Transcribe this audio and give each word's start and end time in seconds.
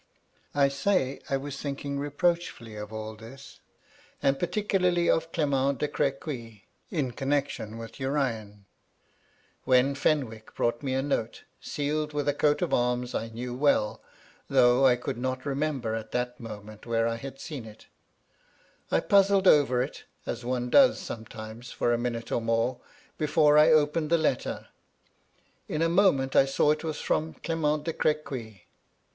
I 0.55 0.67
say 0.67 1.21
I 1.29 1.37
was 1.37 1.61
thinking 1.61 1.99
reproachfully 1.99 2.75
of 2.75 2.91
all 2.91 3.15
this, 3.15 3.59
and 4.23 4.39
particularly 4.39 5.07
of 5.07 5.31
Clement 5.31 5.77
de 5.77 5.87
Crequy 5.87 6.63
in 6.89 7.11
connection 7.11 7.77
with 7.77 7.99
Urian, 7.99 8.65
when 9.63 9.93
Fenwick 9.93 10.55
brought 10.55 10.81
me 10.81 10.95
a 10.95 11.03
note, 11.03 11.43
sealed 11.59 12.13
with 12.13 12.27
a 12.27 12.33
coat 12.33 12.63
of 12.63 12.73
arms 12.73 13.13
I 13.13 13.27
knew 13.27 13.53
well, 13.53 14.01
though 14.49 14.87
I 14.87 14.95
could 14.95 15.19
not 15.19 15.45
remember 15.45 15.93
at 15.93 16.13
the 16.13 16.33
moment 16.39 16.87
where 16.87 17.07
I 17.07 17.17
had 17.17 17.39
seen 17.39 17.65
it 17.65 17.85
I 18.89 19.01
puzzled 19.01 19.47
over 19.47 19.83
it, 19.83 20.05
as 20.25 20.43
one 20.43 20.71
does 20.71 20.97
sometimes, 20.99 21.71
for 21.71 21.93
a 21.93 21.97
minute 21.99 22.31
or 22.31 22.41
more, 22.41 22.79
before 23.19 23.55
I 23.55 23.69
opened 23.71 24.09
the 24.09 24.17
letter. 24.17 24.69
In 25.67 25.83
a 25.83 25.89
moment 25.89 26.33
1 26.33 26.47
saw 26.47 26.71
It 26.71 26.83
was 26.83 26.99
from 26.99 27.35
Clement 27.35 27.83
de 27.83 27.93
Crequy. 27.93 28.63